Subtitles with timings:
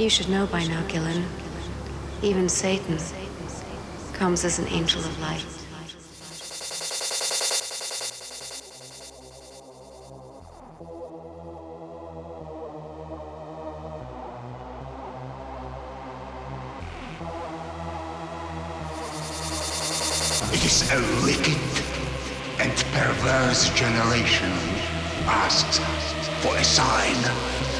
[0.00, 1.26] You should know by now, Gillen.
[2.22, 2.96] Even Satan
[4.14, 5.44] comes as an angel of light.
[20.54, 21.60] It is a wicked
[22.58, 24.50] and perverse generation
[25.26, 25.78] asks
[26.42, 27.79] for a sign.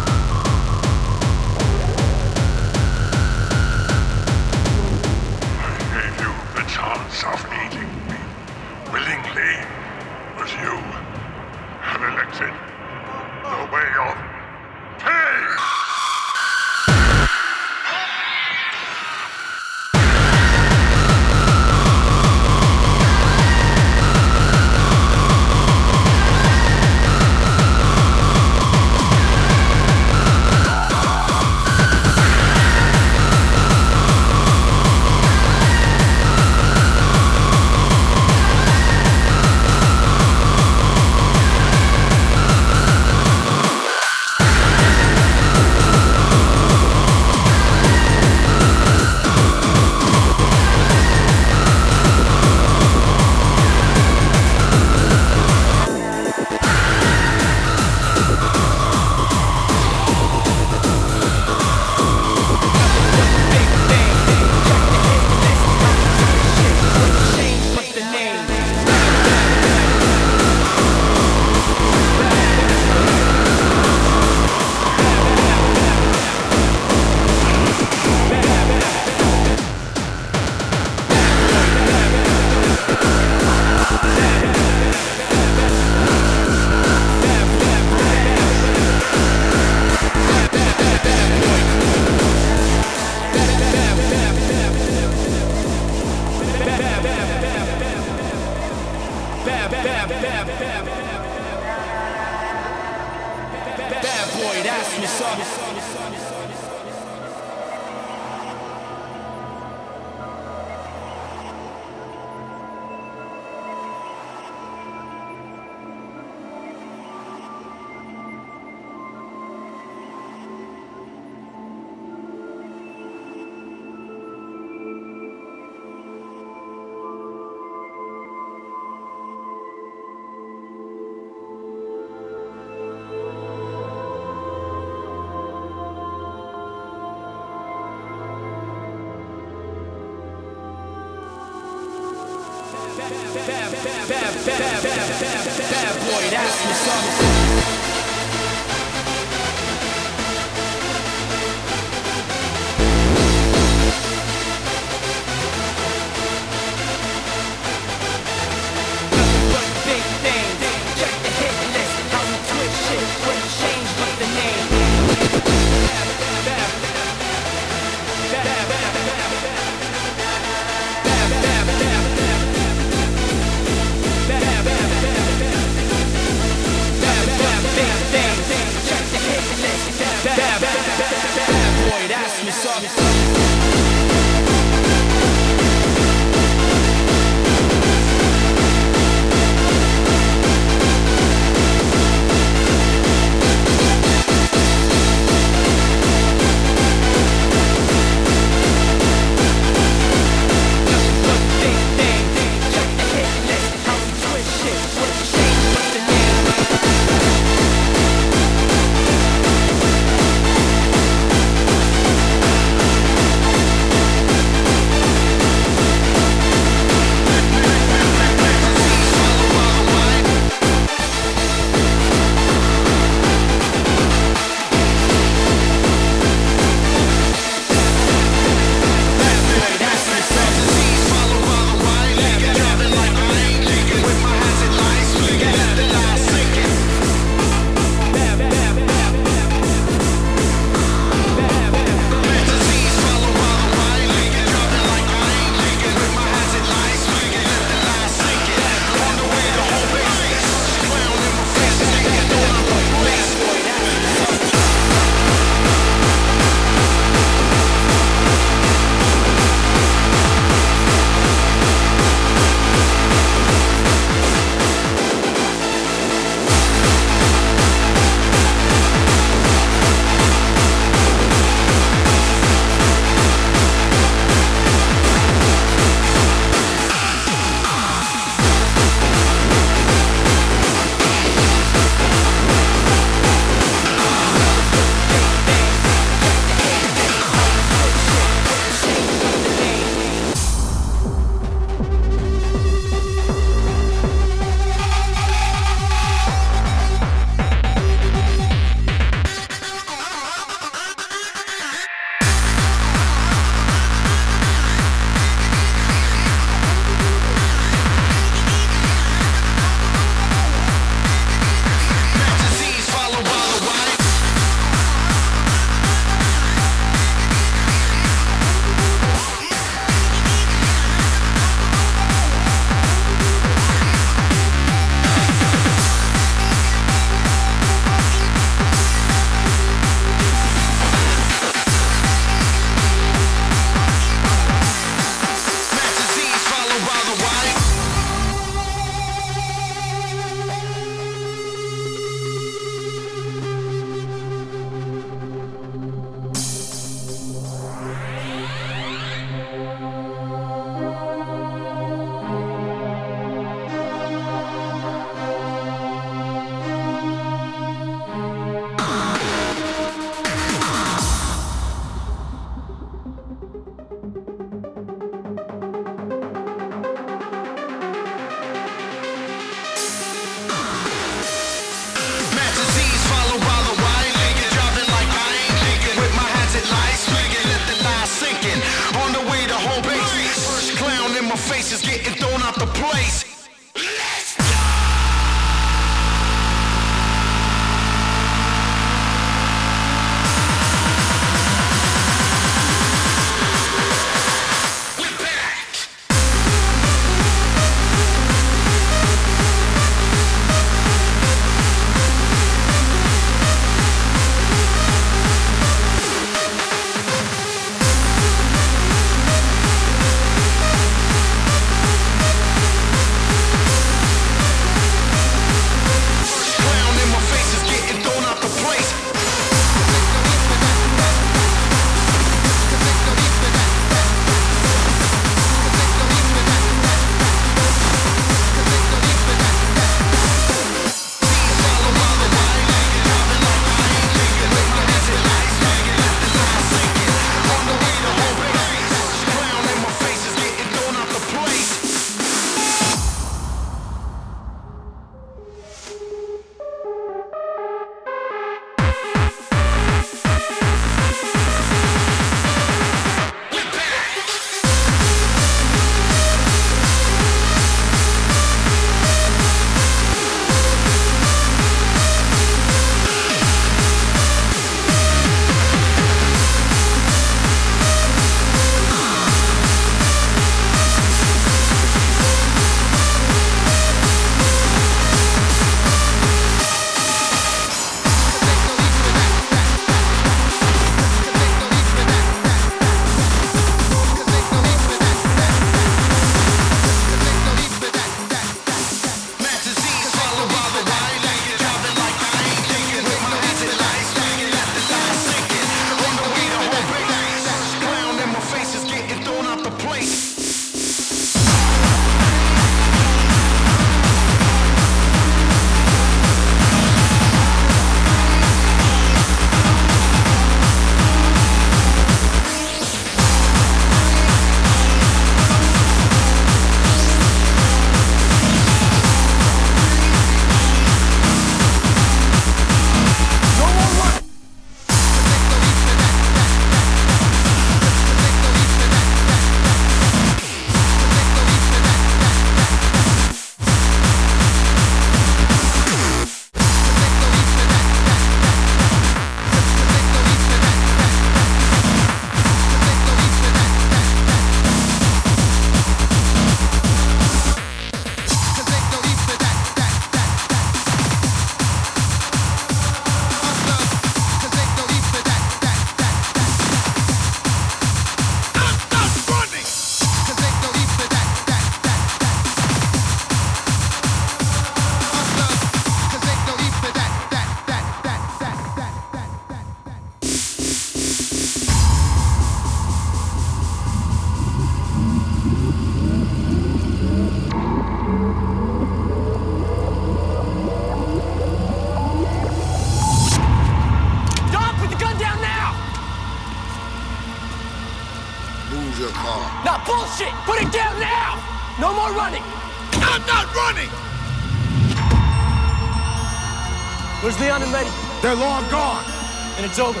[599.56, 600.00] and it's over.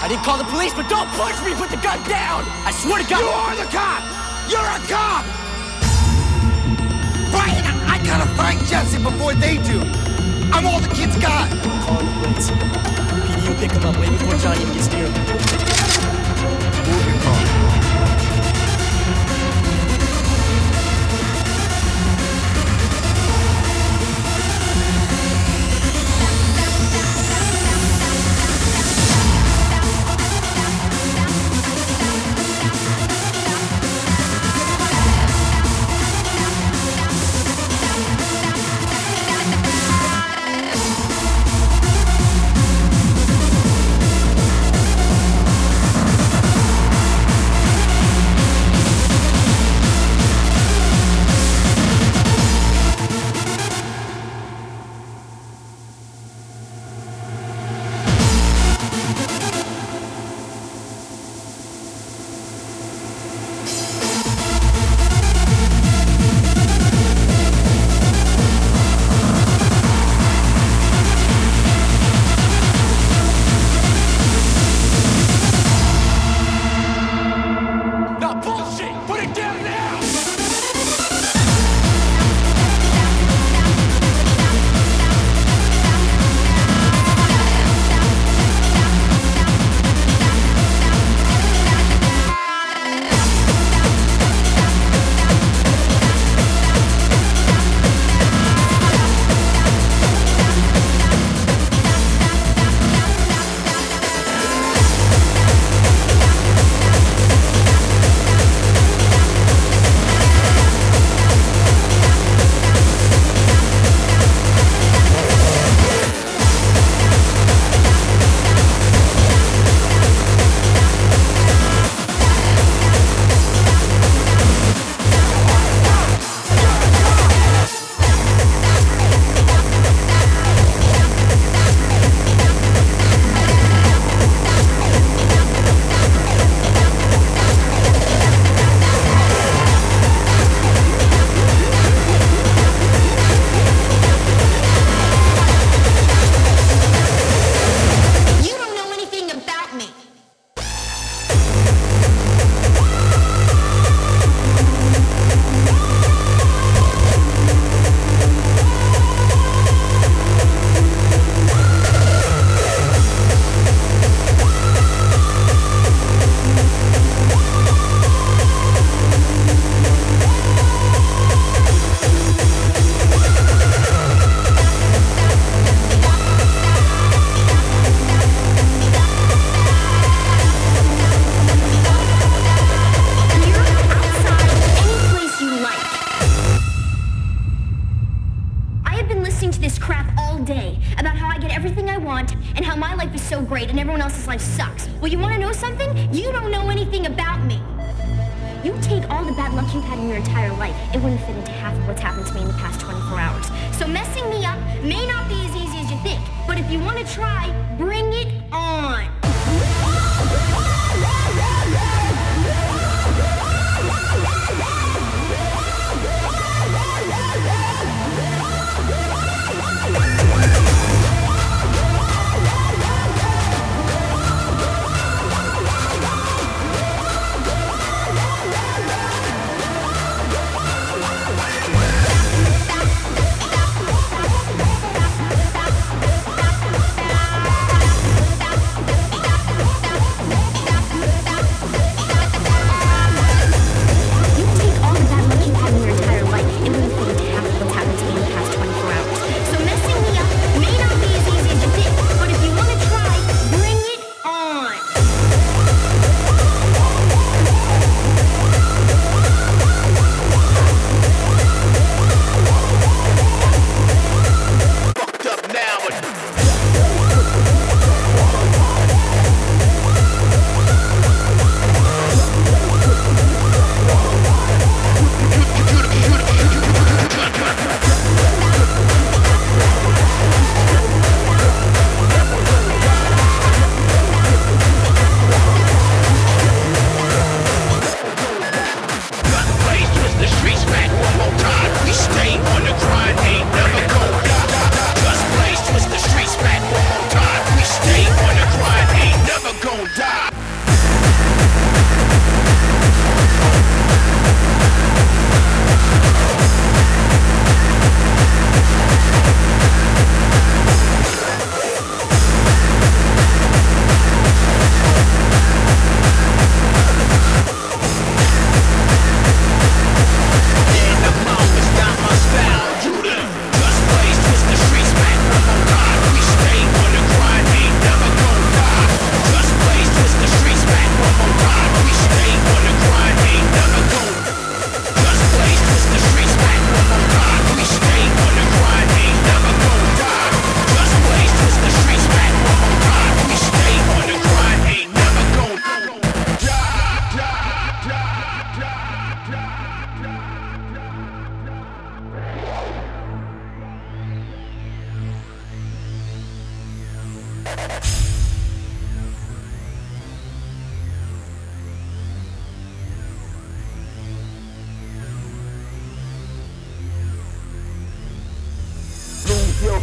[0.00, 1.54] I didn't call the police, but don't push me!
[1.54, 2.46] Put the gun down!
[2.62, 3.20] I swear to God!
[3.20, 4.02] You are the cop!
[4.46, 5.24] You're a cop!
[7.34, 9.82] Brian, I gotta find Jesse before they do!
[10.54, 11.50] I'm all the kids got!
[11.50, 12.50] I'm calling the police.
[12.50, 15.12] PD, will pick him up way before Johnny gets near him.
[16.86, 17.47] Moving car.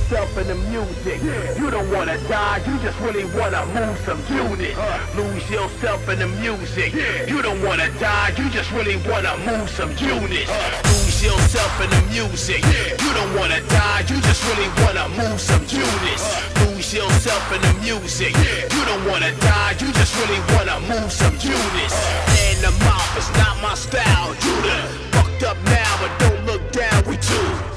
[0.06, 1.20] Yourself in the music.
[1.58, 4.78] You don't wanna die, you just really wanna move some units.
[4.78, 5.00] Uh.
[5.16, 6.94] Lose yourself in the music.
[7.28, 10.50] You don't wanna die, you just really wanna move some units.
[10.50, 10.82] Uh.
[10.86, 12.62] Lose yourself in the music.
[13.02, 16.22] You don't wanna die, you just really wanna move some units.
[16.22, 16.70] Uh.
[16.70, 18.36] Lose yourself in the music.
[18.76, 21.98] You don't wanna die, you just really wanna move some units.
[22.46, 24.36] And the mouth is not my style.
[24.46, 27.75] You done fucked up now, but don't look down, we too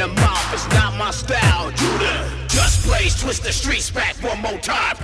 [0.00, 1.70] the mouth is not my style.
[1.72, 4.96] Judah, just blaze, twist the streets back one more time.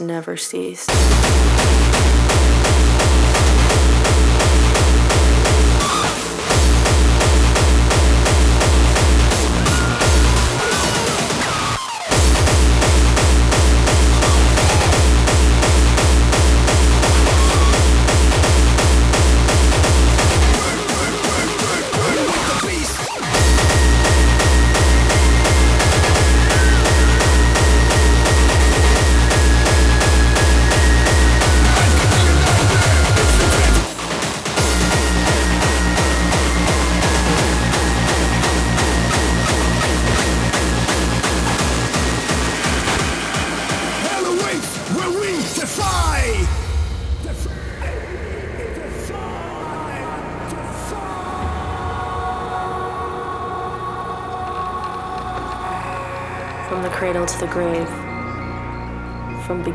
[0.00, 0.86] Never cease.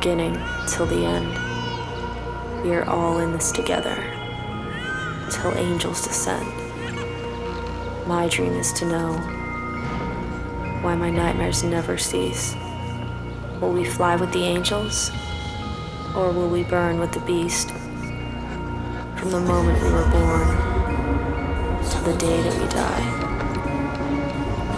[0.02, 0.36] Beginning
[0.68, 1.28] till the end.
[2.64, 3.96] We are all in this together,
[5.30, 6.48] till angels descend.
[8.08, 9.14] My dream is to know
[10.82, 12.56] why my nightmares never cease.
[13.60, 15.12] Will we fly with the angels,
[16.16, 17.70] or will we burn with the beast?
[19.18, 20.48] From the moment we were born
[21.92, 23.06] to the day that we die,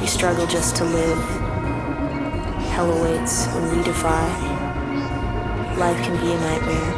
[0.01, 1.17] we struggle just to live
[2.73, 4.52] hell awaits when we defy.
[5.77, 6.93] Life can be a nightmare.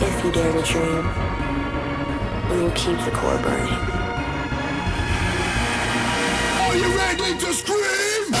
[0.00, 1.04] If you dare to dream,
[2.50, 3.72] we will keep the core burning.
[6.60, 8.35] Are you ready to scream?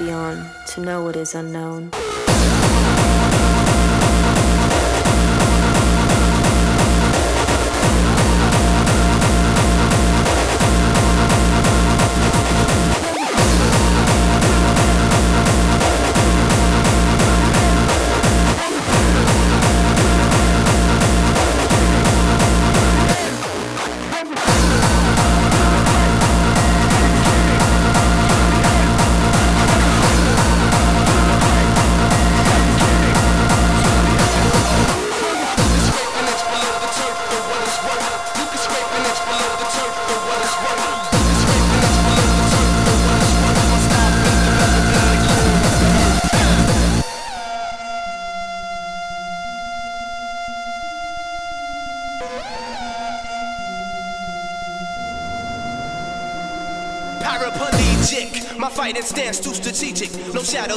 [0.00, 1.69] beyond to know what is unknown.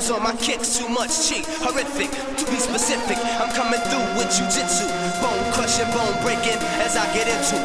[0.03, 2.11] Girls on my kicks, too much cheek, horrific.
[2.11, 4.83] To be specific, I'm coming through with jujitsu.
[5.23, 7.55] Bone crushing, bone breaking as I get into.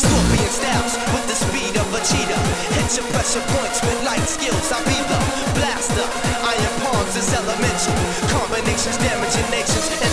[0.00, 2.40] scorpion stabs with the speed of a cheetah.
[2.80, 4.72] Hit your pressure points with light skills.
[4.72, 5.20] I'll be the
[5.52, 6.06] blaster.
[6.48, 7.92] Iron palms is elemental.
[8.32, 10.03] Combinations damaging nations.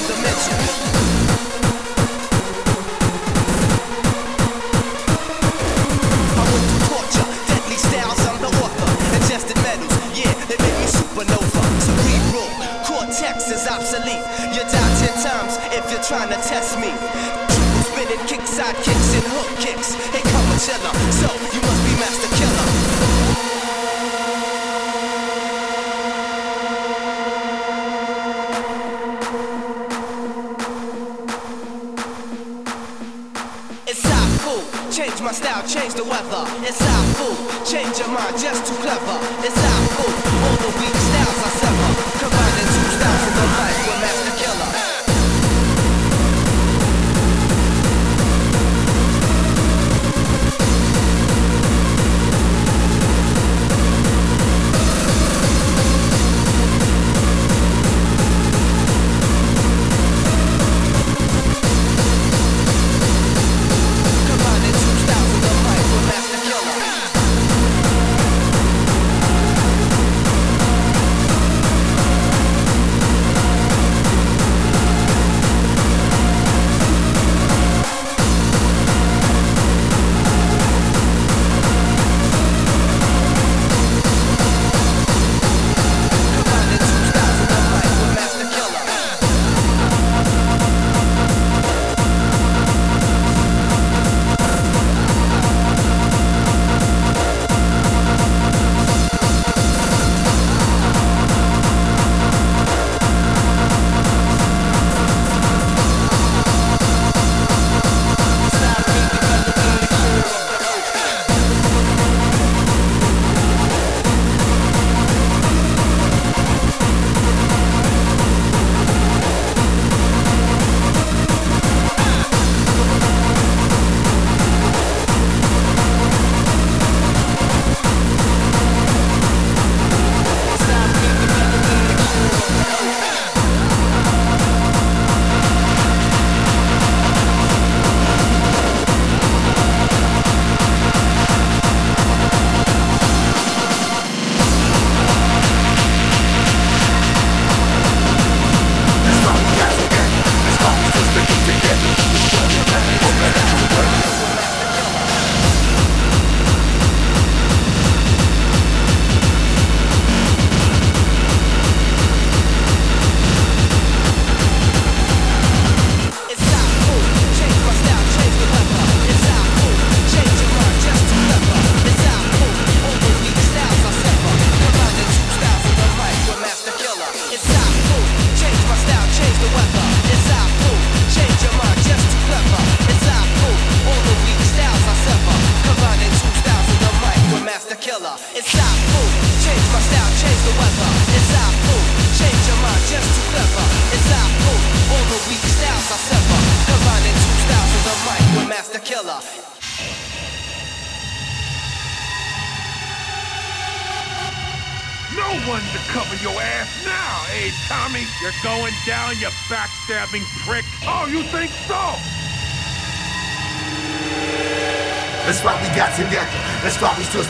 [16.04, 16.89] trying to test me.
[17.84, 19.93] Spinning kicks, side kicks, and hook kicks.
[19.93, 20.78] Hey, come and chill
[21.12, 21.41] so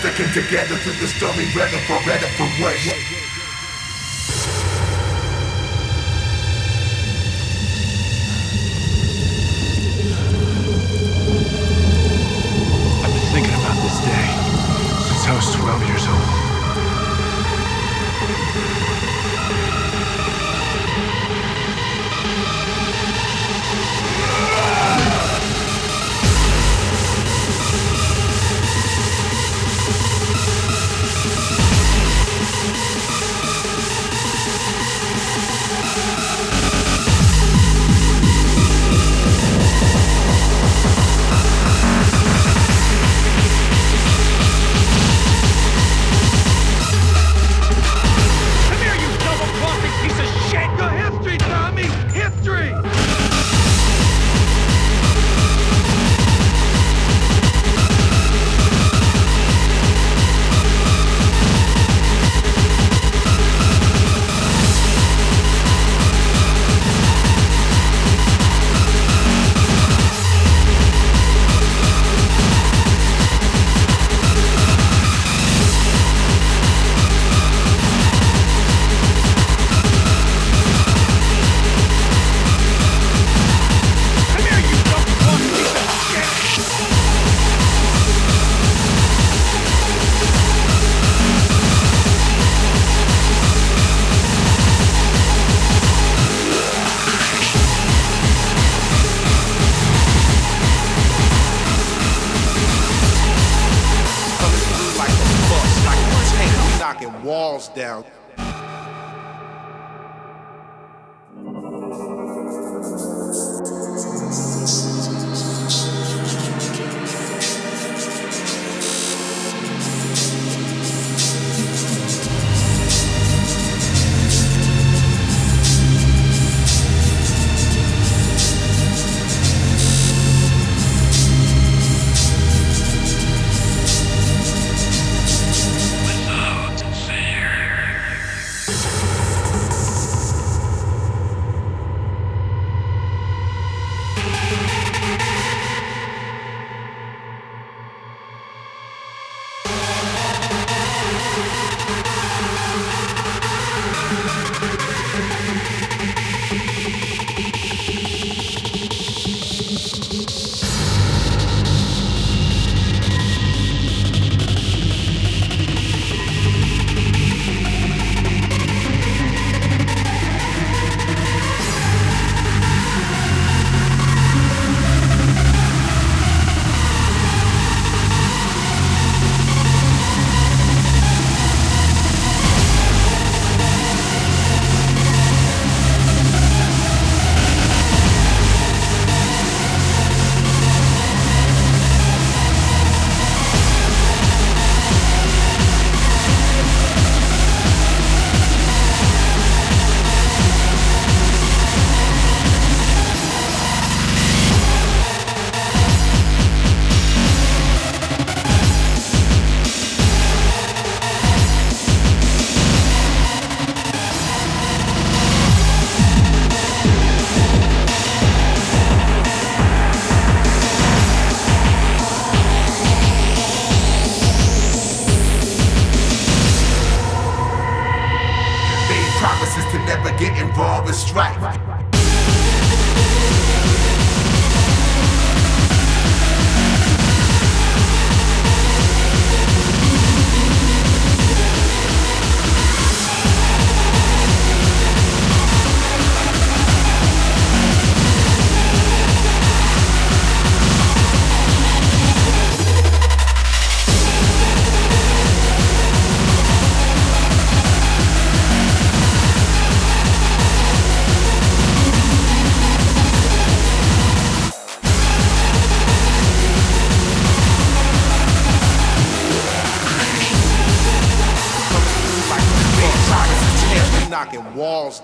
[0.01, 3.10] sticking together through the stormy weather, for better, for worse.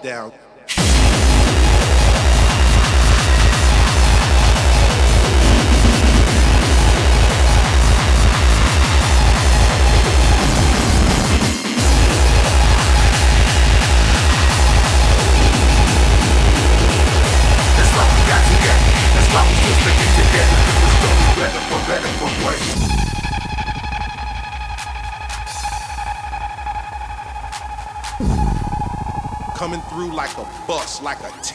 [0.08, 0.47] down.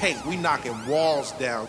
[0.02, 0.24] Tank.
[0.26, 1.68] We knocking walls down.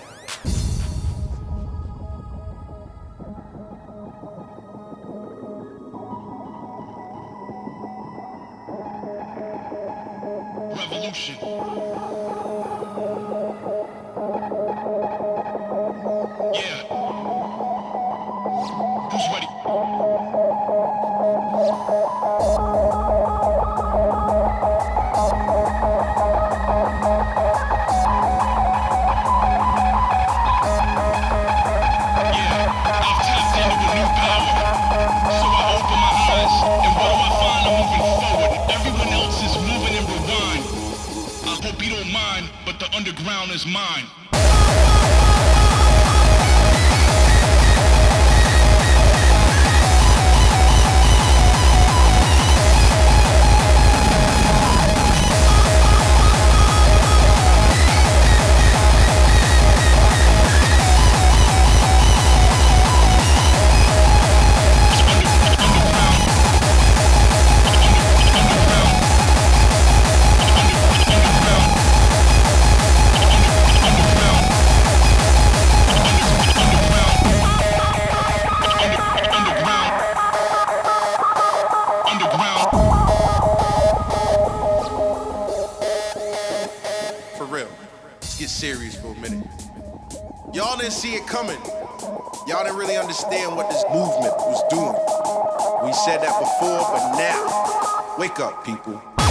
[98.34, 99.23] Wake up, people.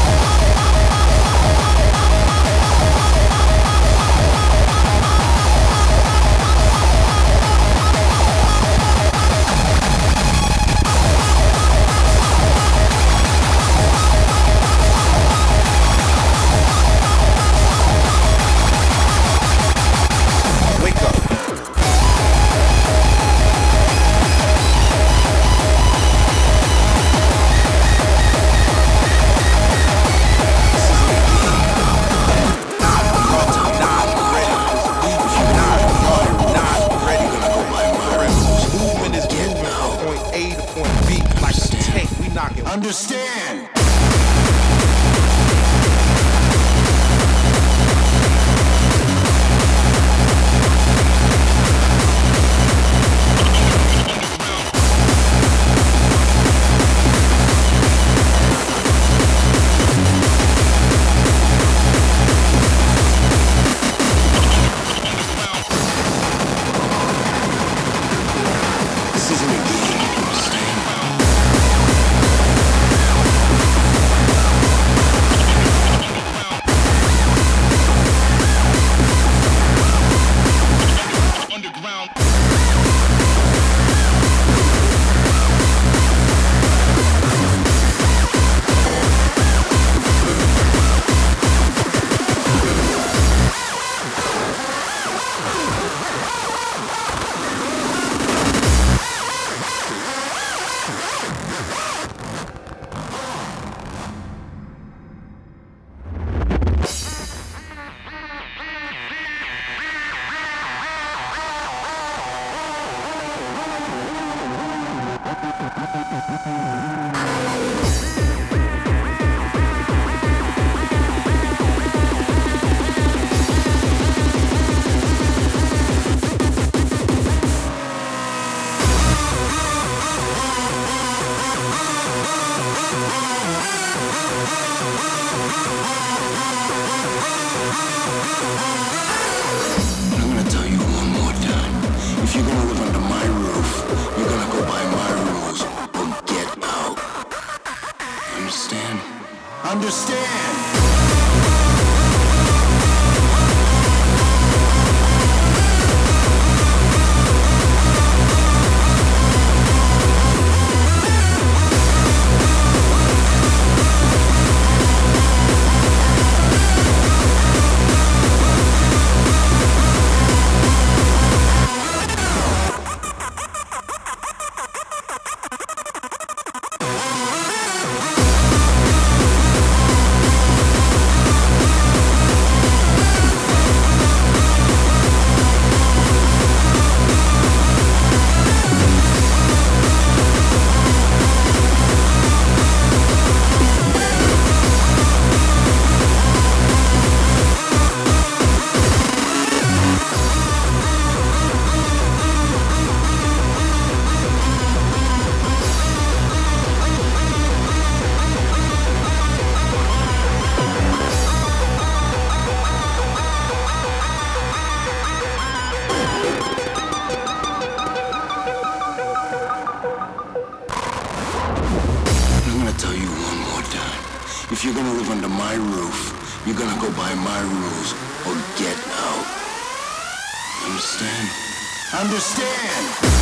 [232.03, 233.22] Understand!